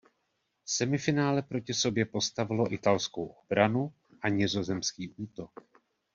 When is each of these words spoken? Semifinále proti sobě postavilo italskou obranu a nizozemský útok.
Semifinále 0.65 1.41
proti 1.41 1.73
sobě 1.73 2.05
postavilo 2.05 2.73
italskou 2.73 3.25
obranu 3.27 3.93
a 4.21 4.29
nizozemský 4.29 5.09
útok. 5.17 5.51